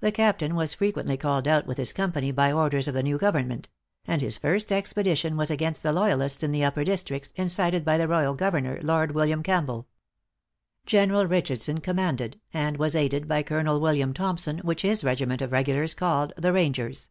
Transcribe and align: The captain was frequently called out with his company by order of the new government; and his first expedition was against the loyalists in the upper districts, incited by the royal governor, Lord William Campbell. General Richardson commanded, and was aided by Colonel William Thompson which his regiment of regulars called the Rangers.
The 0.00 0.10
captain 0.10 0.54
was 0.54 0.72
frequently 0.72 1.18
called 1.18 1.46
out 1.46 1.66
with 1.66 1.76
his 1.76 1.92
company 1.92 2.32
by 2.32 2.50
order 2.50 2.78
of 2.78 2.86
the 2.94 3.02
new 3.02 3.18
government; 3.18 3.68
and 4.06 4.22
his 4.22 4.38
first 4.38 4.72
expedition 4.72 5.36
was 5.36 5.50
against 5.50 5.82
the 5.82 5.92
loyalists 5.92 6.42
in 6.42 6.50
the 6.50 6.64
upper 6.64 6.82
districts, 6.82 7.30
incited 7.36 7.84
by 7.84 7.98
the 7.98 8.08
royal 8.08 8.32
governor, 8.32 8.78
Lord 8.80 9.12
William 9.12 9.42
Campbell. 9.42 9.86
General 10.86 11.26
Richardson 11.26 11.80
commanded, 11.82 12.40
and 12.54 12.78
was 12.78 12.96
aided 12.96 13.28
by 13.28 13.42
Colonel 13.42 13.80
William 13.80 14.14
Thompson 14.14 14.60
which 14.60 14.80
his 14.80 15.04
regiment 15.04 15.42
of 15.42 15.52
regulars 15.52 15.92
called 15.92 16.32
the 16.38 16.54
Rangers. 16.54 17.10